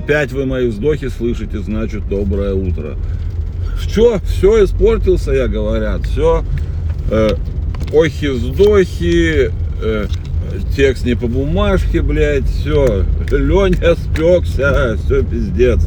Опять 0.00 0.32
вы 0.32 0.46
мои 0.46 0.66
вздохи 0.66 1.08
слышите, 1.08 1.58
значит 1.58 2.08
доброе 2.08 2.54
утро. 2.54 2.96
Что? 3.78 4.18
Все 4.24 4.64
испортился, 4.64 5.32
я 5.32 5.46
говорят. 5.46 6.06
Все. 6.06 6.42
Э, 7.10 7.32
охи-вздохи. 7.92 9.50
Э, 9.82 10.06
текст 10.74 11.04
не 11.04 11.14
по 11.14 11.26
бумажке, 11.26 12.00
блядь. 12.00 12.48
Все. 12.48 13.04
Леня 13.30 13.94
спекся. 13.94 14.96
Все 15.04 15.22
пиздец. 15.22 15.80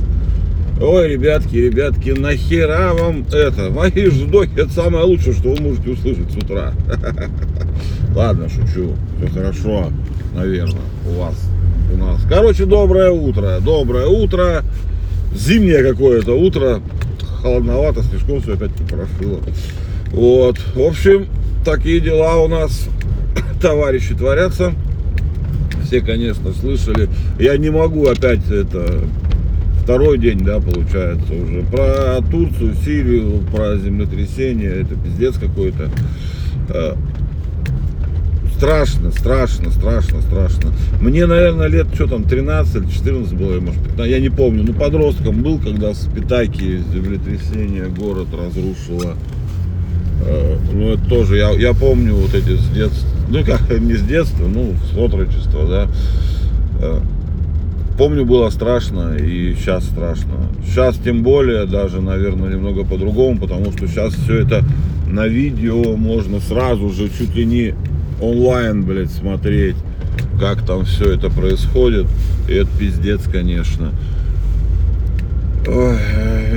Ой, 0.79 1.07
ребятки, 1.07 1.55
ребятки, 1.55 2.11
нахера 2.11 2.93
вам 2.93 3.25
это? 3.31 3.71
Мои 3.71 4.09
вздохи 4.09 4.51
это 4.55 4.69
самое 4.69 5.05
лучшее, 5.05 5.33
что 5.33 5.55
вы 5.55 5.61
можете 5.61 5.89
услышать 5.89 6.31
с 6.31 6.35
утра. 6.35 6.73
Ладно, 8.15 8.47
шучу. 8.47 8.93
Все 9.17 9.27
хорошо, 9.33 9.91
наверное, 10.35 10.81
у 11.07 11.19
вас, 11.19 11.35
у 11.93 11.97
нас. 11.97 12.21
Короче, 12.27 12.65
доброе 12.65 13.11
утро. 13.11 13.59
Доброе 13.61 14.07
утро. 14.07 14.63
Зимнее 15.33 15.83
какое-то 15.83 16.33
утро. 16.33 16.81
Холодновато, 17.41 18.03
слишком 18.03 18.41
все 18.41 18.53
опять 18.53 18.71
попрошило. 18.73 19.39
Вот. 20.11 20.57
В 20.75 20.81
общем, 20.81 21.27
такие 21.65 21.99
дела 21.99 22.37
у 22.37 22.47
нас, 22.47 22.87
товарищи, 23.61 24.15
творятся. 24.15 24.73
Все, 25.85 26.01
конечно, 26.01 26.53
слышали. 26.53 27.09
Я 27.39 27.57
не 27.57 27.69
могу 27.69 28.07
опять 28.07 28.49
это 28.49 29.01
второй 29.83 30.17
день, 30.17 30.39
да, 30.39 30.59
получается 30.59 31.33
уже. 31.33 31.61
Про 31.63 32.21
Турцию, 32.31 32.75
Сирию, 32.83 33.43
про 33.53 33.75
землетрясение, 33.77 34.81
это 34.81 34.95
пиздец 34.95 35.35
какой-то. 35.37 35.89
Страшно, 38.55 39.11
страшно, 39.11 39.71
страшно, 39.71 40.21
страшно. 40.21 40.71
Мне, 41.01 41.25
наверное, 41.25 41.67
лет, 41.67 41.87
что 41.93 42.07
там, 42.07 42.23
13 42.23 42.75
или 42.75 42.89
14 42.89 43.33
было, 43.33 43.59
может, 43.59 43.81
15, 43.83 44.09
я 44.09 44.19
не 44.19 44.29
помню. 44.29 44.63
Ну, 44.63 44.73
подростком 44.73 45.41
был, 45.41 45.59
когда 45.59 45.93
с 45.93 46.07
Питаки 46.07 46.81
землетрясение 46.93 47.87
город 47.87 48.27
разрушило. 48.31 49.15
Э, 50.25 50.57
ну, 50.71 50.93
это 50.93 51.03
тоже, 51.09 51.37
я, 51.37 51.51
я 51.51 51.73
помню 51.73 52.15
вот 52.15 52.33
эти 52.33 52.55
с 52.55 52.69
детства, 52.69 53.09
ну, 53.29 53.43
как, 53.43 53.69
не 53.79 53.95
с 53.95 54.01
детства, 54.01 54.47
ну, 54.47 54.73
с 54.91 54.97
отрочества, 54.97 55.67
да 55.67 55.87
э, 56.81 56.99
Помню, 57.97 58.25
было 58.25 58.49
страшно, 58.49 59.15
и 59.15 59.53
сейчас 59.53 59.85
страшно. 59.85 60.33
Сейчас 60.65 60.97
тем 60.97 61.21
более, 61.21 61.65
даже, 61.67 62.01
наверное, 62.01 62.51
немного 62.51 62.83
по-другому, 62.83 63.37
потому 63.37 63.71
что 63.71 63.87
сейчас 63.87 64.15
все 64.15 64.39
это 64.39 64.63
на 65.07 65.27
видео 65.27 65.95
можно 65.95 66.39
сразу 66.39 66.89
же, 66.89 67.07
чуть 67.09 67.35
ли 67.35 67.45
не 67.45 67.75
онлайн, 68.21 68.83
блядь, 68.83 69.11
смотреть, 69.11 69.75
как 70.39 70.65
там 70.65 70.85
все 70.85 71.13
это 71.13 71.29
происходит. 71.29 72.07
И 72.47 72.53
это 72.53 72.69
пиздец, 72.77 73.21
конечно. 73.31 73.91
Ой, 75.67 75.97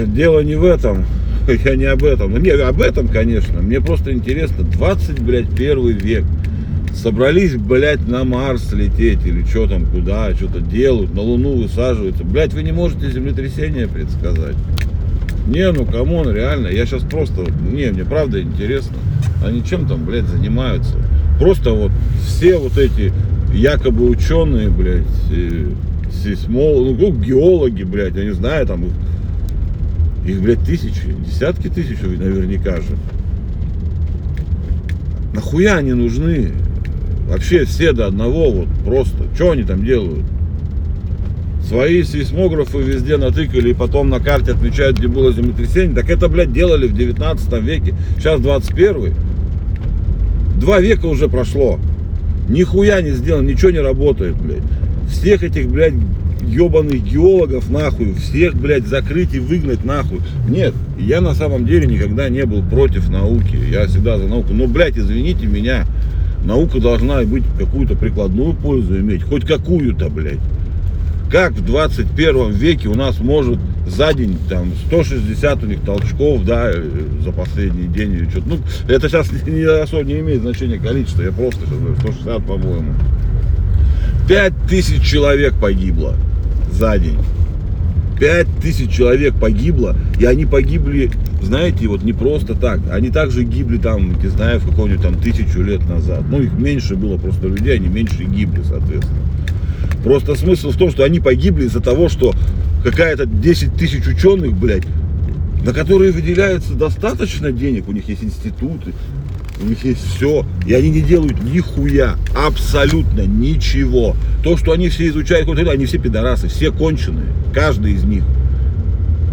дело 0.06 0.40
не 0.40 0.56
в 0.56 0.64
этом. 0.64 1.04
Я 1.64 1.76
не 1.76 1.84
об 1.84 2.04
этом. 2.04 2.42
Не 2.42 2.50
об 2.50 2.80
этом, 2.80 3.08
конечно. 3.08 3.62
Мне 3.62 3.80
просто 3.80 4.12
интересно. 4.12 4.64
20, 4.64 5.20
блядь, 5.20 5.54
первый 5.54 5.92
век 5.92 6.24
собрались, 6.96 7.54
блядь, 7.56 8.06
на 8.08 8.24
Марс 8.24 8.72
лететь 8.72 9.24
или 9.24 9.44
что 9.44 9.66
там, 9.66 9.86
куда, 9.86 10.34
что-то 10.34 10.60
делают, 10.60 11.14
на 11.14 11.20
Луну 11.20 11.62
высаживаются. 11.62 12.24
Блядь, 12.24 12.54
вы 12.54 12.62
не 12.62 12.72
можете 12.72 13.10
землетрясение 13.10 13.86
предсказать. 13.86 14.56
Не, 15.46 15.70
ну 15.70 15.84
come 15.84 16.12
on, 16.12 16.32
реально, 16.32 16.68
я 16.68 16.86
сейчас 16.86 17.02
просто, 17.02 17.44
не, 17.70 17.92
мне 17.92 18.04
правда 18.04 18.42
интересно. 18.42 18.96
Они 19.44 19.62
чем 19.62 19.86
там, 19.86 20.04
блядь, 20.04 20.24
занимаются? 20.24 20.96
Просто 21.38 21.72
вот 21.72 21.92
все 22.24 22.58
вот 22.58 22.78
эти 22.78 23.12
якобы 23.52 24.08
ученые, 24.08 24.68
блядь, 24.68 25.04
сейсмологи, 26.22 27.00
ну, 27.00 27.12
геологи, 27.12 27.82
блядь, 27.82 28.16
я 28.16 28.24
не 28.24 28.34
знаю, 28.34 28.66
там 28.66 28.84
их, 28.84 28.92
их, 30.26 30.42
блядь, 30.42 30.64
тысячи, 30.64 31.14
десятки 31.26 31.68
тысяч 31.68 31.98
наверняка 32.00 32.76
же. 32.76 32.96
Нахуя 35.34 35.76
они 35.76 35.92
нужны? 35.92 36.52
Вообще 37.28 37.64
все 37.64 37.92
до 37.92 38.06
одного, 38.06 38.50
вот 38.50 38.68
просто. 38.84 39.24
Что 39.34 39.50
они 39.50 39.64
там 39.64 39.84
делают? 39.84 40.24
Свои 41.68 42.04
сейсмографы 42.04 42.78
везде 42.78 43.16
натыкали 43.16 43.70
и 43.70 43.74
потом 43.74 44.08
на 44.08 44.20
карте 44.20 44.52
отмечают, 44.52 44.98
где 44.98 45.08
было 45.08 45.32
землетрясение. 45.32 45.94
Так 45.96 46.08
это, 46.08 46.28
блядь, 46.28 46.52
делали 46.52 46.86
в 46.86 46.94
19 46.94 47.52
веке. 47.62 47.94
Сейчас 48.16 48.40
21 48.40 49.14
Два 50.56 50.80
века 50.80 51.06
уже 51.06 51.28
прошло. 51.28 51.78
Нихуя 52.48 53.00
не 53.02 53.10
сделано, 53.10 53.48
ничего 53.48 53.70
не 53.70 53.80
работает, 53.80 54.36
блядь. 54.36 54.62
Всех 55.10 55.42
этих, 55.42 55.68
блядь, 55.68 55.94
ебаных 56.46 57.02
геологов 57.02 57.70
нахуй, 57.70 58.14
всех, 58.14 58.54
блядь, 58.54 58.86
закрыть 58.86 59.34
и 59.34 59.38
выгнать 59.38 59.84
нахуй. 59.84 60.20
Нет, 60.48 60.74
я 60.98 61.20
на 61.20 61.34
самом 61.34 61.66
деле 61.66 61.86
никогда 61.86 62.28
не 62.28 62.44
был 62.44 62.62
против 62.62 63.08
науки. 63.08 63.58
Я 63.70 63.86
всегда 63.86 64.18
за 64.18 64.26
науку. 64.26 64.52
Но, 64.52 64.66
блядь, 64.66 64.96
извините 64.96 65.46
меня, 65.46 65.86
Наука 66.46 66.78
должна 66.78 67.22
быть 67.22 67.42
какую-то 67.58 67.96
прикладную 67.96 68.54
пользу 68.54 69.00
иметь, 69.00 69.24
хоть 69.24 69.44
какую-то, 69.44 70.08
блядь. 70.08 70.38
Как 71.30 71.52
в 71.52 71.64
21 71.64 72.52
веке 72.52 72.88
у 72.88 72.94
нас 72.94 73.18
может 73.18 73.58
за 73.86 74.12
день 74.12 74.38
там 74.48 74.72
160 74.86 75.62
у 75.62 75.66
них 75.66 75.80
толчков, 75.80 76.44
да, 76.44 76.70
э, 76.72 76.82
за 77.22 77.32
последний 77.32 77.88
день 77.88 78.12
или 78.12 78.28
что-то. 78.28 78.48
Ну, 78.48 78.58
это 78.88 79.08
сейчас 79.08 79.30
не, 79.46 79.64
особо 79.64 80.04
не 80.04 80.20
имеет 80.20 80.42
значения 80.42 80.78
количество, 80.78 81.22
я 81.22 81.32
просто 81.32 81.62
сейчас 81.66 81.78
говорю, 81.78 81.96
160, 81.96 82.46
по-моему. 82.46 82.94
5000 84.28 85.02
человек 85.02 85.54
погибло 85.60 86.14
за 86.70 86.98
день. 86.98 87.18
5 88.18 88.46
тысяч 88.62 88.90
человек 88.90 89.34
погибло, 89.34 89.94
и 90.18 90.24
они 90.24 90.46
погибли, 90.46 91.10
знаете, 91.42 91.86
вот 91.86 92.02
не 92.02 92.12
просто 92.12 92.54
так. 92.54 92.80
Они 92.90 93.10
также 93.10 93.44
гибли 93.44 93.76
там, 93.78 94.20
не 94.20 94.28
знаю, 94.28 94.60
в 94.60 94.68
каком-нибудь 94.68 95.02
там 95.02 95.14
тысячу 95.16 95.60
лет 95.60 95.86
назад. 95.88 96.24
Ну, 96.30 96.40
их 96.40 96.52
меньше 96.54 96.96
было 96.96 97.18
просто 97.18 97.48
людей, 97.48 97.76
они 97.76 97.88
меньше 97.88 98.24
гибли, 98.24 98.62
соответственно. 98.62 99.18
Просто 100.06 100.36
смысл 100.36 100.70
в 100.70 100.76
том, 100.76 100.92
что 100.92 101.02
они 101.02 101.18
погибли 101.18 101.64
из-за 101.64 101.80
того, 101.80 102.08
что 102.08 102.32
какая-то 102.84 103.26
10 103.26 103.74
тысяч 103.74 104.06
ученых, 104.06 104.52
блядь, 104.52 104.84
на 105.64 105.72
которые 105.72 106.12
выделяется 106.12 106.74
достаточно 106.74 107.50
денег, 107.50 107.88
у 107.88 107.92
них 107.92 108.08
есть 108.08 108.22
институты, 108.22 108.92
у 109.60 109.66
них 109.66 109.84
есть 109.84 110.06
все, 110.14 110.46
и 110.64 110.74
они 110.74 110.90
не 110.90 111.00
делают 111.00 111.42
нихуя, 111.42 112.14
абсолютно 112.36 113.22
ничего. 113.22 114.14
То, 114.44 114.56
что 114.56 114.70
они 114.70 114.90
все 114.90 115.08
изучают, 115.08 115.48
они 115.72 115.86
все 115.86 115.98
пидорасы, 115.98 116.46
все 116.46 116.70
конченые, 116.70 117.26
каждый 117.52 117.94
из 117.94 118.04
них. 118.04 118.22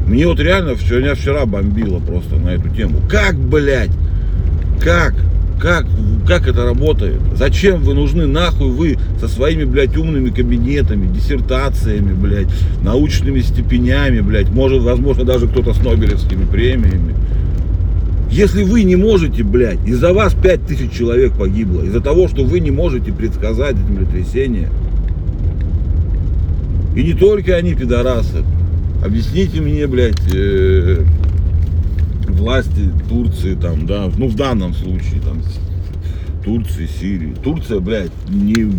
Мне 0.07 0.25
вот 0.25 0.39
реально, 0.39 0.71
меня 0.71 1.13
вчера 1.13 1.45
бомбило 1.45 1.99
просто 1.99 2.37
на 2.37 2.49
эту 2.49 2.69
тему. 2.69 2.99
Как, 3.07 3.37
блядь, 3.37 3.91
как, 4.81 5.13
как, 5.61 5.85
как 6.25 6.47
это 6.47 6.63
работает? 6.65 7.19
Зачем 7.35 7.81
вы 7.81 7.93
нужны 7.93 8.27
нахуй 8.27 8.71
вы 8.71 8.97
со 9.19 9.27
своими, 9.27 9.65
блядь, 9.65 9.97
умными 9.97 10.29
кабинетами, 10.29 11.13
диссертациями, 11.13 12.13
блядь, 12.13 12.49
научными 12.81 13.41
степенями, 13.41 14.21
блядь, 14.21 14.49
может, 14.49 14.81
возможно, 14.81 15.25
даже 15.25 15.47
кто-то 15.47 15.73
с 15.73 15.83
Нобелевскими 15.83 16.45
премиями. 16.45 17.15
Если 18.31 18.63
вы 18.63 18.83
не 18.83 18.95
можете, 18.95 19.43
блядь, 19.43 19.85
из-за 19.85 20.13
вас 20.13 20.33
5000 20.33 20.91
человек 20.91 21.33
погибло, 21.33 21.83
из-за 21.83 22.01
того, 22.01 22.27
что 22.27 22.43
вы 22.43 22.61
не 22.61 22.71
можете 22.71 23.11
предсказать 23.11 23.75
землетрясение, 23.77 24.69
и 26.95 27.03
не 27.03 27.13
только 27.13 27.55
они 27.55 27.75
пидорасы, 27.75 28.43
объясните 29.03 29.61
мне, 29.61 29.85
блядь, 29.87 30.33
э, 30.33 31.03
власти 32.27 32.91
Турции, 33.09 33.55
там, 33.55 33.85
да, 33.85 34.09
ну 34.17 34.27
в 34.27 34.35
данном 34.35 34.73
случае, 34.73 35.21
там, 35.21 35.39
Турции, 36.43 36.87
Сирии. 36.87 37.33
Турция, 37.43 37.79
блядь, 37.79 38.11
не 38.29 38.73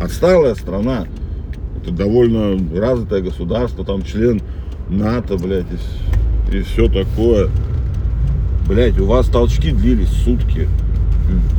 отсталая 0.00 0.54
страна, 0.54 1.06
это 1.80 1.90
довольно 1.90 2.58
развитое 2.78 3.22
государство, 3.22 3.84
там 3.84 4.02
член 4.02 4.40
НАТО, 4.88 5.36
блядь, 5.36 5.66
и, 6.52 6.56
и 6.56 6.62
все 6.62 6.88
такое. 6.88 7.48
Блять, 8.68 8.98
у 8.98 9.06
вас 9.06 9.28
толчки 9.28 9.70
длились 9.70 10.08
сутки. 10.08 10.68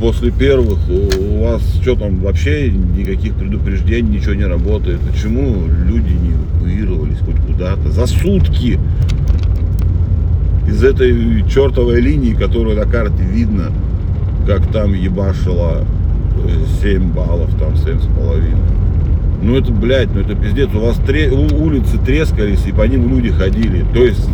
После 0.00 0.30
первых 0.30 0.78
у 0.88 1.42
вас 1.42 1.62
что 1.82 1.94
там 1.94 2.20
вообще 2.20 2.70
никаких 2.70 3.34
предупреждений, 3.34 4.18
ничего 4.18 4.34
не 4.34 4.44
работает. 4.44 5.00
Почему 5.00 5.66
люди 5.66 6.12
не 6.12 6.32
эвакуировались 6.32 7.18
хоть 7.18 7.36
куда-то? 7.46 7.90
За 7.90 8.06
сутки 8.06 8.78
из 10.66 10.84
этой 10.84 11.48
чертовой 11.48 12.00
линии, 12.00 12.34
которую 12.34 12.76
на 12.76 12.84
карте 12.84 13.22
видно, 13.22 13.72
как 14.48 14.66
там 14.72 14.94
ебашило 14.94 15.84
7 16.80 17.12
баллов, 17.12 17.50
там 17.60 17.74
7,5. 17.74 18.56
Ну 19.42 19.56
это, 19.56 19.70
блядь, 19.70 20.08
ну 20.14 20.22
это 20.22 20.34
пиздец. 20.34 20.70
У 20.74 20.80
вас 20.80 20.96
тре... 21.06 21.30
улицы 21.30 21.98
трескались, 21.98 22.66
и 22.66 22.72
по 22.72 22.82
ним 22.84 23.10
люди 23.10 23.30
ходили. 23.30 23.84
То 23.92 24.02
есть 24.02 24.26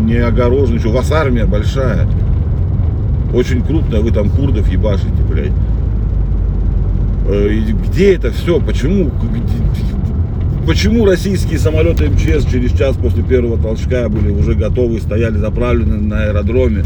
не 0.00 0.16
огорожено 0.16 0.76
еще. 0.76 0.88
У 0.88 0.92
вас 0.92 1.10
армия 1.10 1.46
большая. 1.46 2.06
Очень 3.32 3.62
крупная, 3.62 4.00
вы 4.00 4.10
там 4.10 4.28
курдов 4.28 4.70
ебашите, 4.70 5.22
блядь. 5.30 5.52
Э, 7.26 7.48
где 7.88 8.14
это 8.14 8.32
все? 8.32 8.60
Почему? 8.60 9.10
Почему 10.66 11.06
российские 11.06 11.58
самолеты 11.58 12.10
МЧС 12.10 12.44
через 12.50 12.72
час 12.72 12.96
после 12.96 13.22
первого 13.22 13.56
толчка 13.56 14.10
были 14.10 14.30
уже 14.30 14.54
готовы, 14.54 15.00
стояли 15.00 15.38
заправлены 15.38 15.96
на 15.96 16.24
аэродроме? 16.24 16.84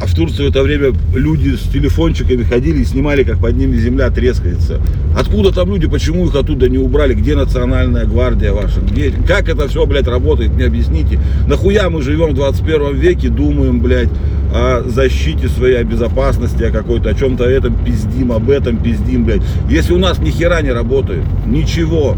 А 0.00 0.06
в 0.06 0.14
Турции 0.14 0.44
в 0.44 0.50
это 0.50 0.62
время 0.62 0.92
люди 1.12 1.56
с 1.56 1.62
телефончиками 1.62 2.44
ходили 2.44 2.80
и 2.80 2.84
снимали, 2.84 3.24
как 3.24 3.38
под 3.38 3.56
ними 3.56 3.76
земля 3.76 4.10
трескается. 4.10 4.80
Откуда 5.16 5.52
там 5.52 5.70
люди, 5.70 5.88
почему 5.88 6.26
их 6.26 6.34
оттуда 6.36 6.68
не 6.68 6.78
убрали? 6.78 7.14
Где 7.14 7.34
национальная 7.34 8.04
гвардия 8.04 8.52
ваша? 8.52 8.80
Где, 8.80 9.12
как 9.26 9.48
это 9.48 9.68
все, 9.68 9.84
блядь, 9.86 10.06
работает? 10.06 10.52
Мне 10.52 10.66
объясните. 10.66 11.18
Нахуя 11.48 11.90
мы 11.90 12.02
живем 12.02 12.30
в 12.30 12.34
21 12.34 12.96
веке, 12.96 13.28
думаем, 13.28 13.80
блядь, 13.80 14.10
о 14.54 14.84
защите 14.86 15.48
своей, 15.48 15.78
о 15.78 15.84
безопасности, 15.84 16.62
о 16.62 16.70
какой-то, 16.70 17.10
о 17.10 17.14
чем-то 17.14 17.44
этом 17.44 17.74
пиздим, 17.84 18.30
об 18.30 18.48
этом 18.50 18.78
пиздим, 18.78 19.24
блядь. 19.24 19.42
Если 19.68 19.92
у 19.92 19.98
нас 19.98 20.18
ни 20.20 20.30
хера 20.30 20.62
не 20.62 20.70
работает, 20.70 21.24
ничего, 21.44 22.16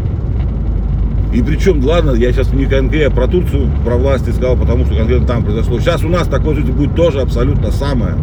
и 1.33 1.41
причем, 1.41 1.83
ладно, 1.85 2.11
я 2.11 2.31
сейчас 2.33 2.51
не 2.51 2.65
конкретно 2.65 3.15
про 3.15 3.27
Турцию, 3.27 3.69
про 3.85 3.95
власти 3.95 4.31
сказал, 4.31 4.57
потому 4.57 4.85
что 4.85 4.95
конкретно 4.95 5.25
там 5.25 5.43
произошло. 5.43 5.79
Сейчас 5.79 6.03
у 6.03 6.09
нас 6.09 6.27
такой 6.27 6.55
жизнь 6.55 6.71
будет 6.71 6.93
тоже 6.95 7.21
абсолютно 7.21 7.71
самое. 7.71 8.15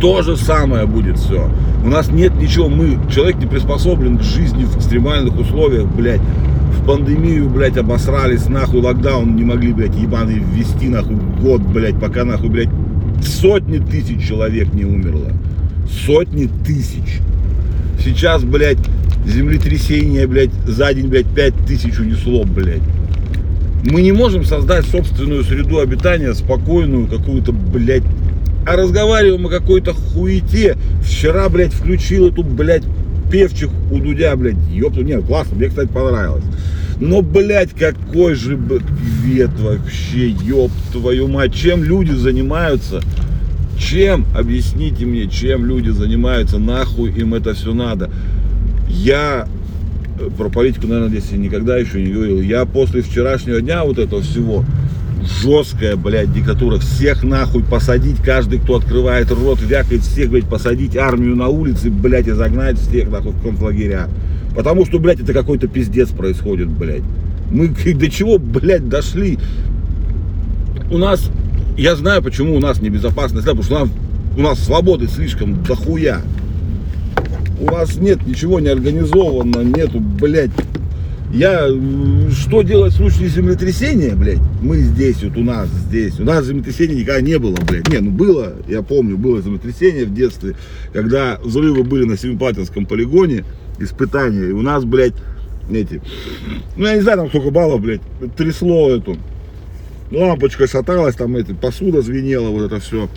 То 0.00 0.22
же 0.22 0.36
самое 0.36 0.86
будет 0.86 1.18
все. 1.18 1.48
У 1.84 1.88
нас 1.88 2.10
нет 2.10 2.34
ничего, 2.34 2.68
мы, 2.68 2.98
человек 3.10 3.36
не 3.36 3.46
приспособлен 3.46 4.18
к 4.18 4.22
жизни 4.22 4.64
в 4.64 4.76
экстремальных 4.76 5.38
условиях, 5.38 5.86
блядь. 5.86 6.20
В 6.78 6.84
пандемию, 6.84 7.48
блядь, 7.48 7.76
обосрались, 7.76 8.48
нахуй, 8.48 8.80
локдаун 8.80 9.36
не 9.36 9.44
могли, 9.44 9.72
блядь, 9.72 9.94
ебаный 9.94 10.40
ввести, 10.40 10.88
нахуй, 10.88 11.16
год, 11.40 11.62
блядь, 11.62 11.98
пока, 11.98 12.24
нахуй, 12.24 12.48
блядь, 12.48 12.68
сотни 13.22 13.78
тысяч 13.78 14.26
человек 14.26 14.72
не 14.74 14.84
умерло. 14.84 15.32
Сотни 15.88 16.48
тысяч. 16.64 17.20
Сейчас, 18.04 18.42
блядь, 18.42 18.78
землетрясение, 19.26 20.26
блядь, 20.26 20.52
за 20.66 20.92
день, 20.94 21.08
блядь, 21.08 21.26
5 21.34 21.54
тысяч 21.66 21.98
унесло, 21.98 22.44
блядь. 22.44 22.82
Мы 23.84 24.02
не 24.02 24.12
можем 24.12 24.44
создать 24.44 24.86
собственную 24.86 25.44
среду 25.44 25.78
обитания, 25.78 26.34
спокойную 26.34 27.06
какую-то, 27.06 27.52
блядь. 27.52 28.02
А 28.66 28.74
разговариваем 28.74 29.46
о 29.46 29.48
какой-то 29.48 29.94
хуете. 29.94 30.76
Вчера, 31.02 31.48
блядь, 31.48 31.72
включил 31.72 32.28
эту, 32.28 32.42
блядь, 32.42 32.82
певчих 33.30 33.70
у 33.90 33.98
Дудя, 33.98 34.34
блядь. 34.34 34.56
Ёпту, 34.72 35.02
нет, 35.02 35.24
классно, 35.24 35.56
мне, 35.56 35.68
кстати, 35.68 35.88
понравилось. 35.88 36.44
Но, 36.98 37.22
блядь, 37.22 37.70
какой 37.70 38.34
же 38.34 38.58
вет 39.22 39.50
вообще, 39.60 40.30
ёб 40.30 40.72
твою 40.92 41.28
мать. 41.28 41.54
Чем 41.54 41.84
люди 41.84 42.12
занимаются? 42.12 43.02
Чем? 43.78 44.26
Объясните 44.34 45.04
мне, 45.04 45.28
чем 45.28 45.66
люди 45.66 45.90
занимаются, 45.90 46.58
нахуй 46.58 47.12
им 47.12 47.34
это 47.34 47.54
все 47.54 47.74
надо. 47.74 48.10
Я 48.88 49.48
э, 50.18 50.28
про 50.36 50.48
политику, 50.48 50.86
наверное, 50.86 51.20
здесь 51.20 51.30
никогда 51.32 51.76
еще 51.76 52.02
не 52.02 52.12
говорил. 52.12 52.40
Я 52.40 52.64
после 52.64 53.02
вчерашнего 53.02 53.60
дня 53.60 53.84
вот 53.84 53.98
этого 53.98 54.22
всего, 54.22 54.64
жесткая, 55.42 55.96
блядь, 55.96 56.32
диктатура. 56.32 56.78
Всех 56.78 57.22
нахуй 57.22 57.62
посадить, 57.62 58.20
каждый, 58.22 58.58
кто 58.58 58.76
открывает 58.76 59.30
рот, 59.30 59.60
вякает, 59.60 60.02
всех, 60.02 60.30
блядь, 60.30 60.48
посадить 60.48 60.96
армию 60.96 61.36
на 61.36 61.48
улице, 61.48 61.90
блядь, 61.90 62.28
и 62.28 62.32
загнать 62.32 62.78
всех 62.78 63.10
нахуй 63.10 63.32
в 63.32 63.42
концлагеря. 63.42 64.08
Потому 64.54 64.86
что, 64.86 64.98
блядь, 64.98 65.20
это 65.20 65.32
какой-то 65.32 65.68
пиздец 65.68 66.10
происходит, 66.10 66.68
блядь. 66.68 67.02
Мы 67.50 67.68
до 67.94 68.10
чего, 68.10 68.38
блядь, 68.38 68.88
дошли? 68.88 69.38
У 70.90 70.98
нас, 70.98 71.30
я 71.76 71.96
знаю, 71.96 72.22
почему 72.22 72.56
у 72.56 72.60
нас 72.60 72.80
небезопасно, 72.80 73.40
потому 73.40 73.62
что 73.62 73.76
у 73.76 73.78
нас, 73.80 73.88
у 74.36 74.40
нас 74.40 74.58
свободы 74.60 75.08
слишком 75.08 75.62
дохуя 75.64 76.22
у 77.60 77.66
вас 77.66 77.96
нет 77.96 78.26
ничего 78.26 78.60
не 78.60 78.68
организовано, 78.68 79.62
нету, 79.62 80.00
блядь. 80.00 80.50
Я, 81.32 81.68
что 82.30 82.62
делать 82.62 82.92
в 82.94 82.96
случае 82.96 83.28
землетрясения, 83.28 84.14
блядь? 84.14 84.38
Мы 84.62 84.78
здесь, 84.78 85.22
вот 85.24 85.36
у 85.36 85.42
нас 85.42 85.68
здесь. 85.68 86.20
У 86.20 86.24
нас 86.24 86.46
землетрясения 86.46 86.94
никогда 86.94 87.20
не 87.20 87.38
было, 87.38 87.56
блядь. 87.56 87.88
Не, 87.88 87.98
ну 87.98 88.10
было, 88.10 88.54
я 88.68 88.82
помню, 88.82 89.18
было 89.18 89.42
землетрясение 89.42 90.04
в 90.04 90.14
детстве, 90.14 90.54
когда 90.92 91.38
взрывы 91.42 91.82
были 91.82 92.04
на 92.04 92.16
Семипалатинском 92.16 92.86
полигоне, 92.86 93.44
испытания. 93.78 94.50
И 94.50 94.52
у 94.52 94.62
нас, 94.62 94.84
блядь, 94.84 95.14
эти, 95.70 96.00
ну 96.76 96.86
я 96.86 96.94
не 96.94 97.00
знаю, 97.00 97.18
там 97.18 97.28
сколько 97.28 97.50
баллов, 97.50 97.80
блядь, 97.80 98.00
трясло 98.36 98.90
эту. 98.90 99.16
Лампочка 100.12 100.68
шаталась, 100.68 101.16
там 101.16 101.36
эти, 101.36 101.52
посуда 101.52 102.02
звенела, 102.02 102.48
вот 102.50 102.66
это 102.66 102.78
все. 102.78 103.08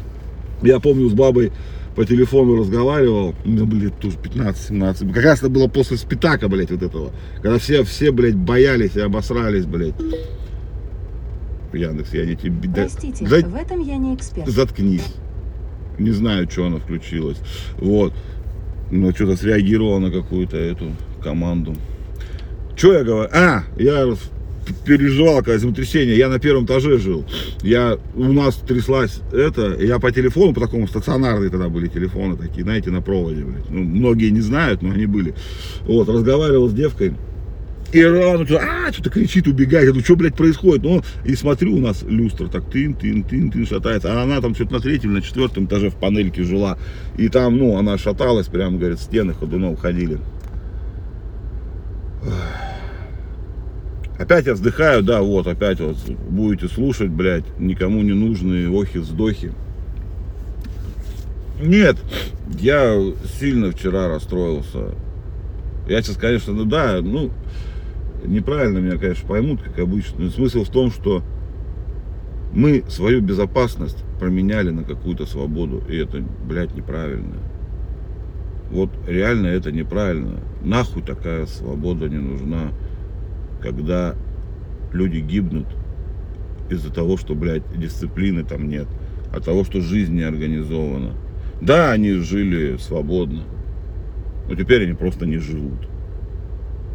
Я 0.63 0.79
помню 0.79 1.09
с 1.09 1.13
бабой 1.13 1.51
по 1.99 2.05
телефону 2.05 2.55
разговаривал, 2.55 3.35
мне 3.43 3.65
были 3.65 3.89
тоже 3.89 4.15
15-17, 4.15 5.13
как 5.13 5.21
раз 5.21 5.39
это 5.39 5.49
было 5.49 5.67
после 5.67 5.97
Спитака, 5.97 6.47
блядь, 6.47 6.71
вот 6.71 6.81
этого, 6.81 7.11
когда 7.41 7.59
все, 7.59 7.83
все, 7.83 8.13
блядь, 8.13 8.37
боялись 8.37 8.95
и 8.95 9.01
обосрались, 9.01 9.65
блядь. 9.65 9.95
Яндекс, 11.73 12.13
я 12.13 12.25
не 12.25 12.37
тебе... 12.37 12.69
Простите, 12.73 13.27
да... 13.27 13.45
в 13.45 13.53
этом 13.53 13.81
я 13.81 13.97
не 13.97 14.15
эксперт. 14.15 14.47
Заткнись. 14.47 15.13
Не 15.97 16.11
знаю, 16.11 16.49
что 16.49 16.67
она 16.67 16.77
включилась. 16.77 17.39
Вот. 17.79 18.13
Но 18.91 19.11
что-то 19.11 19.35
среагировала 19.35 19.99
на 19.99 20.09
какую-то 20.09 20.55
эту 20.55 20.93
команду. 21.21 21.75
Что 22.77 22.93
я 22.93 23.03
говорю? 23.03 23.29
А, 23.33 23.63
я 23.77 24.07
переживал, 24.85 25.37
когда 25.37 25.57
землетрясение, 25.57 26.17
я 26.17 26.29
на 26.29 26.39
первом 26.39 26.65
этаже 26.65 26.97
жил, 26.97 27.25
я, 27.61 27.97
у 28.15 28.31
нас 28.31 28.55
тряслась 28.55 29.21
это, 29.31 29.75
я 29.79 29.99
по 29.99 30.11
телефону, 30.11 30.53
по 30.53 30.61
такому 30.61 30.87
стационарные 30.87 31.49
тогда 31.49 31.69
были 31.69 31.87
телефоны 31.87 32.37
такие, 32.37 32.63
знаете, 32.63 32.91
на 32.91 33.01
проводе, 33.01 33.43
блядь. 33.43 33.69
Ну, 33.69 33.83
многие 33.83 34.29
не 34.29 34.41
знают, 34.41 34.81
но 34.81 34.91
они 34.91 35.05
были. 35.05 35.33
Вот, 35.81 36.09
разговаривал 36.09 36.69
с 36.69 36.73
девкой, 36.73 37.13
и 37.91 38.03
рано 38.03 38.45
а, 38.59 38.91
что-то 38.91 39.09
кричит, 39.09 39.47
убегает. 39.47 39.87
Думаю, 39.87 40.03
что, 40.03 40.15
блядь, 40.15 40.35
происходит? 40.35 40.83
Ну, 40.83 41.01
и 41.25 41.35
смотрю, 41.35 41.75
у 41.75 41.79
нас 41.79 42.03
люстра 42.03 42.47
так 42.47 42.69
тын, 42.69 42.93
тын, 42.93 43.23
тын, 43.23 43.49
тын 43.49 43.65
шатается. 43.65 44.13
А 44.13 44.23
она 44.23 44.41
там 44.41 44.53
что-то 44.53 44.73
на 44.73 44.79
третьем, 44.79 45.13
на 45.13 45.21
четвертом 45.21 45.65
этаже 45.65 45.89
в 45.89 45.95
панельке 45.95 46.43
жила. 46.43 46.77
И 47.17 47.29
там, 47.29 47.57
ну, 47.57 47.77
она 47.77 47.97
шаталась, 47.97 48.47
прям, 48.47 48.77
говорит, 48.77 48.99
стены 48.99 49.33
ходуном 49.33 49.75
ходили. 49.75 50.19
Опять 54.19 54.47
я 54.47 54.53
вздыхаю, 54.53 55.01
да, 55.01 55.21
вот, 55.21 55.47
опять 55.47 55.79
вот 55.79 55.95
будете 56.29 56.67
слушать, 56.67 57.09
блядь, 57.09 57.45
никому 57.57 58.01
не 58.01 58.11
нужные 58.11 58.69
охи-вздохи. 58.69 59.53
Нет, 61.61 61.95
я 62.59 63.01
сильно 63.39 63.71
вчера 63.71 64.09
расстроился. 64.09 64.93
Я 65.87 66.01
сейчас, 66.01 66.17
конечно, 66.17 66.51
ну 66.51 66.65
да, 66.65 66.99
ну, 67.01 67.31
неправильно 68.25 68.79
меня, 68.79 68.97
конечно, 68.97 69.25
поймут, 69.25 69.61
как 69.61 69.79
обычно. 69.79 70.25
Но 70.25 70.29
смысл 70.29 70.65
в 70.65 70.69
том, 70.69 70.91
что 70.91 71.23
мы 72.51 72.83
свою 72.89 73.21
безопасность 73.21 74.03
променяли 74.19 74.71
на 74.71 74.83
какую-то 74.83 75.25
свободу, 75.27 75.81
и 75.87 75.95
это, 75.95 76.17
блядь, 76.45 76.75
неправильно. 76.75 77.37
Вот 78.69 78.89
реально 79.07 79.47
это 79.47 79.71
неправильно. 79.71 80.41
Нахуй 80.61 81.03
такая 81.03 81.45
свобода 81.45 82.09
не 82.09 82.17
нужна 82.17 82.71
когда 83.61 84.15
люди 84.93 85.17
гибнут 85.17 85.67
из-за 86.69 86.91
того, 86.91 87.17
что, 87.17 87.35
блядь, 87.35 87.63
дисциплины 87.77 88.43
там 88.43 88.67
нет, 88.67 88.87
от 89.33 89.45
того, 89.45 89.63
что 89.63 89.81
жизнь 89.81 90.15
не 90.15 90.23
организована. 90.23 91.13
Да, 91.61 91.91
они 91.91 92.13
жили 92.13 92.77
свободно, 92.77 93.43
но 94.47 94.55
теперь 94.55 94.83
они 94.83 94.93
просто 94.93 95.25
не 95.25 95.37
живут. 95.37 95.87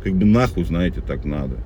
Как 0.02 0.14
бы 0.14 0.24
нахуй, 0.24 0.64
знаете, 0.64 1.00
так 1.00 1.24
надо. 1.24 1.56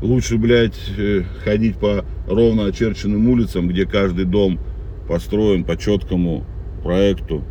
Лучше, 0.00 0.38
блядь, 0.38 0.78
э, 0.96 1.22
ходить 1.44 1.76
по 1.78 2.04
ровно 2.28 2.66
очерченным 2.66 3.28
улицам, 3.28 3.68
где 3.68 3.84
каждый 3.84 4.26
дом 4.26 4.60
построен 5.08 5.64
по 5.64 5.76
четкому 5.76 6.44
проекту, 6.84 7.42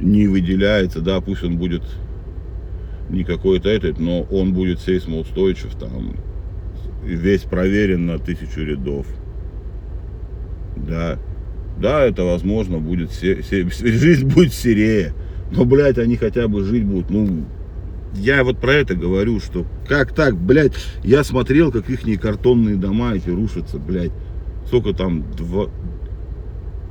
не 0.00 0.26
выделяется, 0.26 1.00
да, 1.00 1.20
пусть 1.20 1.42
он 1.42 1.56
будет 1.56 1.82
не 3.08 3.24
какой-то 3.24 3.68
этот, 3.68 3.98
но 3.98 4.22
он 4.22 4.52
будет 4.52 4.80
сейсмоустойчив, 4.80 5.74
там, 5.76 6.16
весь 7.04 7.42
проверен 7.42 8.06
на 8.06 8.18
тысячу 8.18 8.60
рядов. 8.62 9.06
Да, 10.76 11.18
да, 11.78 12.04
это 12.04 12.24
возможно 12.24 12.78
будет, 12.78 13.12
се, 13.12 13.42
се, 13.42 13.68
жизнь 13.70 14.26
будет 14.26 14.52
серее, 14.52 15.14
но, 15.50 15.64
блядь, 15.64 15.98
они 15.98 16.16
хотя 16.16 16.48
бы 16.48 16.64
жить 16.64 16.84
будут, 16.84 17.10
ну, 17.10 17.44
я 18.14 18.44
вот 18.44 18.58
про 18.58 18.72
это 18.74 18.94
говорю, 18.94 19.40
что 19.40 19.66
как 19.86 20.14
так, 20.14 20.36
блядь, 20.36 20.74
я 21.04 21.22
смотрел, 21.22 21.70
как 21.70 21.88
их 21.90 22.20
картонные 22.20 22.76
дома 22.76 23.14
эти 23.14 23.30
рушатся, 23.30 23.78
блядь, 23.78 24.12
сколько 24.66 24.92
там, 24.92 25.24
два, 25.36 25.66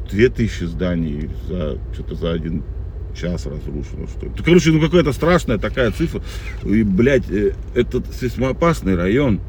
две 0.10 0.30
тысячи 0.30 0.64
зданий 0.64 1.30
за, 1.48 1.78
что-то 1.94 2.16
за 2.16 2.32
один 2.32 2.64
час 3.16 3.46
разрушено, 3.46 4.08
что 4.08 4.26
ли. 4.26 4.32
Короче, 4.44 4.72
ну 4.72 4.82
какая-то 4.82 5.14
страшная 5.14 5.58
такая 5.58 5.92
цифра. 5.92 6.22
И, 6.64 6.84
блядь, 6.84 7.30
э, 7.30 7.54
этот 7.74 8.14
сейсмоопасный 8.14 8.96
район, 8.96 9.40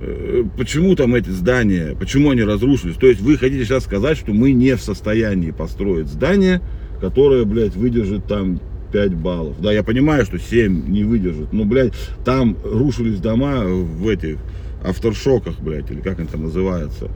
э, 0.00 0.44
почему 0.56 0.94
там 0.94 1.14
эти 1.14 1.30
здания, 1.30 1.96
почему 1.98 2.30
они 2.30 2.42
разрушились? 2.42 2.96
То 2.96 3.06
есть 3.06 3.20
вы 3.20 3.36
хотите 3.36 3.64
сейчас 3.64 3.84
сказать, 3.84 4.16
что 4.18 4.32
мы 4.32 4.52
не 4.52 4.76
в 4.76 4.80
состоянии 4.80 5.50
построить 5.50 6.08
здание, 6.08 6.60
которое, 7.00 7.44
блядь, 7.44 7.76
выдержит 7.76 8.26
там 8.26 8.60
5 8.92 9.14
баллов. 9.14 9.60
Да, 9.60 9.72
я 9.72 9.82
понимаю, 9.82 10.24
что 10.24 10.38
7 10.38 10.88
не 10.88 11.04
выдержит. 11.04 11.52
Но, 11.52 11.64
блядь, 11.64 11.92
там 12.24 12.56
рушились 12.64 13.20
дома 13.20 13.64
в 13.64 14.08
этих 14.08 14.38
авторшоках, 14.84 15.60
блядь, 15.60 15.90
или 15.90 16.00
как 16.00 16.18
они 16.18 16.28
там 16.28 16.42
называются. 16.42 17.10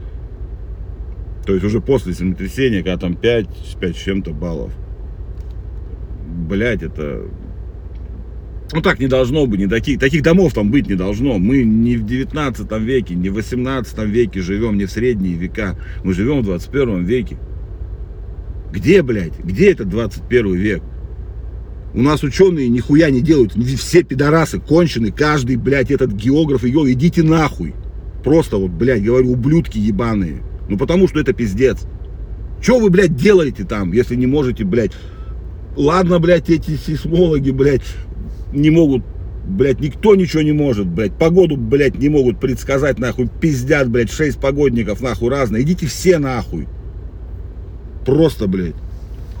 То 1.45 1.53
есть 1.53 1.65
уже 1.65 1.81
после 1.81 2.13
землетрясения, 2.13 2.83
когда 2.83 2.97
там 2.97 3.15
5, 3.15 3.47
5 3.79 3.95
с 3.95 3.99
чем-то 3.99 4.31
баллов. 4.31 4.71
Блядь, 6.41 6.83
это... 6.83 7.23
Ну 8.73 8.81
так 8.81 8.99
не 8.99 9.07
должно 9.07 9.45
быть, 9.47 9.59
не 9.59 9.67
таких, 9.67 9.99
таких 9.99 10.23
домов 10.23 10.53
там 10.53 10.71
быть 10.71 10.87
не 10.87 10.95
должно. 10.95 11.37
Мы 11.37 11.63
не 11.63 11.97
в 11.97 12.05
19 12.05 12.71
веке, 12.79 13.15
не 13.15 13.29
в 13.29 13.33
18 13.33 13.99
веке 14.05 14.41
живем, 14.41 14.77
не 14.77 14.85
в 14.85 14.91
средние 14.91 15.35
века. 15.35 15.77
Мы 16.03 16.13
живем 16.13 16.41
в 16.41 16.45
21 16.45 17.03
веке. 17.03 17.37
Где, 18.71 19.01
блядь, 19.01 19.37
где 19.39 19.71
этот 19.71 19.89
21 19.89 20.53
век? 20.55 20.81
У 21.93 22.01
нас 22.01 22.23
ученые 22.23 22.69
нихуя 22.69 23.09
не 23.09 23.19
делают. 23.19 23.53
Все 23.53 24.03
пидорасы 24.03 24.59
кончены. 24.59 25.11
Каждый, 25.11 25.57
блядь, 25.57 25.91
этот 25.91 26.13
географ 26.13 26.63
и 26.63 26.69
геолог. 26.69 26.89
Идите 26.89 27.21
нахуй. 27.21 27.73
Просто 28.23 28.55
вот, 28.55 28.71
блядь, 28.71 29.03
говорю, 29.03 29.31
ублюдки 29.31 29.77
ебаные. 29.77 30.41
Ну 30.69 30.77
потому 30.77 31.09
что 31.09 31.19
это 31.19 31.33
пиздец. 31.33 31.85
Что 32.61 32.79
вы, 32.79 32.89
блядь, 32.89 33.15
делаете 33.15 33.65
там, 33.65 33.91
если 33.91 34.15
не 34.15 34.27
можете, 34.27 34.63
блядь? 34.63 34.93
Ладно, 35.75 36.19
блядь, 36.19 36.49
эти 36.49 36.75
сейсмологи, 36.75 37.51
блядь, 37.51 37.85
не 38.51 38.69
могут, 38.69 39.03
блядь, 39.45 39.79
никто 39.79 40.15
ничего 40.15 40.41
не 40.41 40.51
может, 40.51 40.87
блядь. 40.87 41.17
Погоду, 41.17 41.55
блядь, 41.55 41.97
не 41.97 42.09
могут 42.09 42.39
предсказать, 42.39 42.99
нахуй. 42.99 43.29
Пиздят, 43.39 43.89
блядь, 43.89 44.11
шесть 44.11 44.39
погодников, 44.39 45.01
нахуй, 45.01 45.29
разные. 45.29 45.63
Идите 45.63 45.87
все 45.87 46.19
нахуй. 46.19 46.67
Просто, 48.05 48.47
блядь, 48.47 48.75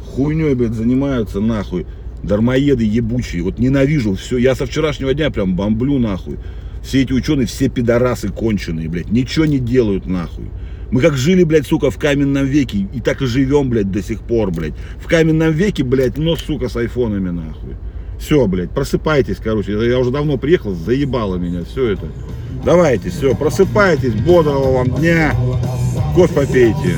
хуйней, 0.05 0.55
блядь, 0.55 0.73
занимаются, 0.73 1.41
нахуй. 1.41 1.85
Дармоеды 2.23 2.85
ебучие. 2.85 3.43
Вот 3.43 3.59
ненавижу 3.59 4.13
все. 4.13 4.37
Я 4.37 4.55
со 4.55 4.65
вчерашнего 4.65 5.13
дня 5.13 5.31
прям 5.31 5.55
бомблю, 5.55 5.97
нахуй. 5.97 6.37
Все 6.81 7.01
эти 7.01 7.13
ученые, 7.13 7.47
все 7.47 7.67
пидорасы 7.67 8.29
конченые, 8.29 8.87
блядь. 8.87 9.11
Ничего 9.11 9.45
не 9.45 9.59
делают, 9.59 10.05
нахуй. 10.05 10.45
Мы 10.91 10.99
как 10.99 11.15
жили, 11.15 11.43
блядь, 11.43 11.65
сука, 11.65 11.89
в 11.89 11.97
каменном 11.97 12.45
веке, 12.45 12.87
и 12.93 12.99
так 12.99 13.21
и 13.21 13.25
живем, 13.25 13.69
блядь, 13.69 13.89
до 13.91 14.03
сих 14.03 14.21
пор, 14.21 14.51
блядь. 14.51 14.73
В 14.99 15.07
каменном 15.07 15.51
веке, 15.51 15.83
блядь, 15.83 16.17
но, 16.17 16.35
сука, 16.35 16.67
с 16.67 16.75
айфонами, 16.75 17.29
нахуй. 17.29 17.75
Все, 18.19 18.45
блядь, 18.45 18.71
просыпайтесь, 18.71 19.37
короче. 19.37 19.71
Я 19.71 19.97
уже 19.97 20.11
давно 20.11 20.37
приехал, 20.37 20.75
заебало 20.75 21.37
меня 21.37 21.63
все 21.63 21.93
это. 21.93 22.07
Давайте, 22.63 23.09
все, 23.09 23.33
просыпайтесь, 23.35 24.13
бодрого 24.13 24.73
вам 24.73 24.89
дня. 24.99 25.33
Кофе 26.13 26.33
попейте. 26.33 26.97